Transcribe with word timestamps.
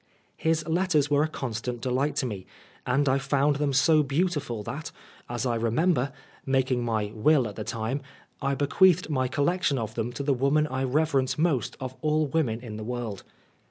His 0.35 0.67
letters 0.67 1.11
were 1.11 1.21
a 1.21 1.27
constant 1.27 1.79
delight 1.79 2.15
to 2.15 2.25
me, 2.25 2.47
and 2.87 3.07
I 3.07 3.19
found 3.19 3.57
them 3.57 3.71
so 3.71 4.01
beautiful 4.01 4.63
that, 4.63 4.91
as 5.29 5.45
I 5.45 5.53
remember, 5.53 6.11
making 6.43 6.83
my 6.83 7.11
will 7.13 7.47
at 7.47 7.55
that 7.57 7.67
time, 7.67 8.01
I 8.41 8.55
bequeathed 8.55 9.11
my 9.11 9.27
collection 9.27 9.77
of 9.77 9.93
them 9.93 10.11
to 10.13 10.23
the 10.23 10.33
woman 10.33 10.65
I 10.65 10.85
reverence 10.85 11.37
most 11.37 11.77
of 11.79 11.95
all 12.01 12.25
women 12.25 12.61
in 12.61 12.77
the 12.77 12.83
world. 12.83 13.21